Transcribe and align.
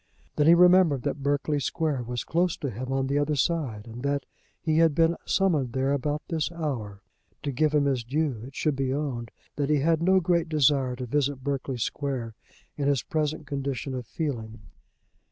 Then 0.35 0.47
he 0.47 0.55
remembered 0.55 1.03
that 1.03 1.21
Berkeley 1.21 1.59
Square 1.59 2.05
was 2.07 2.23
close 2.23 2.57
to 2.57 2.71
him 2.71 2.91
on 2.91 3.05
the 3.05 3.19
other 3.19 3.35
side, 3.35 3.85
and 3.85 4.01
that 4.01 4.25
he 4.59 4.79
had 4.79 4.95
been 4.95 5.15
summoned 5.25 5.73
there 5.73 5.93
about 5.93 6.23
this 6.27 6.51
hour. 6.51 7.03
To 7.43 7.51
give 7.51 7.71
him 7.75 7.85
his 7.85 8.03
due, 8.03 8.41
it 8.47 8.55
should 8.55 8.75
be 8.75 8.91
owned 8.91 9.29
that 9.57 9.69
he 9.69 9.77
had 9.81 10.01
no 10.01 10.19
great 10.19 10.49
desire 10.49 10.95
to 10.95 11.05
visit 11.05 11.43
Berkeley 11.43 11.77
Square 11.77 12.33
in 12.75 12.87
his 12.87 13.03
present 13.03 13.45
condition 13.45 13.93
of 13.93 14.07
feeling. 14.07 14.61